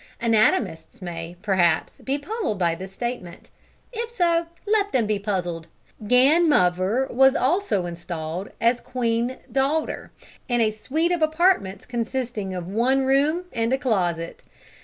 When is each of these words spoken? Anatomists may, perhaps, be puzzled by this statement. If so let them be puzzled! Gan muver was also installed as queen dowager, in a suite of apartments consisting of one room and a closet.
Anatomists 0.19 0.99
may, 0.99 1.35
perhaps, 1.43 1.99
be 1.99 2.17
puzzled 2.17 2.57
by 2.57 2.73
this 2.73 2.91
statement. 2.91 3.51
If 3.93 4.09
so 4.09 4.47
let 4.65 4.91
them 4.91 5.05
be 5.05 5.19
puzzled! 5.19 5.67
Gan 6.07 6.49
muver 6.49 7.05
was 7.11 7.35
also 7.35 7.85
installed 7.85 8.49
as 8.59 8.81
queen 8.81 9.37
dowager, 9.51 10.09
in 10.49 10.59
a 10.59 10.71
suite 10.71 11.11
of 11.11 11.21
apartments 11.21 11.85
consisting 11.85 12.51
of 12.55 12.67
one 12.67 13.05
room 13.05 13.43
and 13.53 13.71
a 13.73 13.77
closet. 13.77 14.41